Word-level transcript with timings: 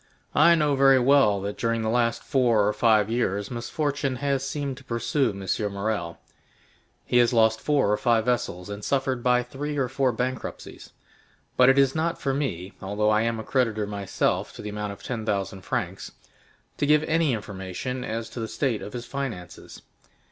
"I 0.33 0.55
know 0.55 0.75
very 0.75 0.97
well 0.97 1.39
that 1.41 1.59
during 1.59 1.83
the 1.83 1.87
last 1.89 2.23
four 2.23 2.67
or 2.67 2.73
five 2.73 3.07
years 3.07 3.51
misfortune 3.51 4.15
has 4.15 4.43
seemed 4.43 4.77
to 4.77 4.83
pursue 4.83 5.29
M. 5.29 5.73
Morrel. 5.73 6.17
He 7.05 7.17
has 7.17 7.33
lost 7.33 7.61
four 7.61 7.91
or 7.91 7.97
five 7.97 8.25
vessels, 8.25 8.67
and 8.67 8.83
suffered 8.83 9.21
by 9.21 9.43
three 9.43 9.77
or 9.77 9.87
four 9.87 10.11
bankruptcies; 10.11 10.91
but 11.55 11.69
it 11.69 11.77
is 11.77 11.93
not 11.93 12.19
for 12.19 12.33
me, 12.33 12.73
although 12.81 13.11
I 13.11 13.21
am 13.21 13.39
a 13.39 13.43
creditor 13.43 13.85
myself 13.85 14.51
to 14.53 14.63
the 14.63 14.69
amount 14.69 14.91
of 14.91 15.03
ten 15.03 15.23
thousand 15.23 15.61
francs, 15.61 16.11
to 16.77 16.87
give 16.87 17.03
any 17.03 17.33
information 17.33 18.03
as 18.03 18.27
to 18.31 18.39
the 18.39 18.47
state 18.47 18.81
of 18.81 18.93
his 18.93 19.05
finances. 19.05 19.83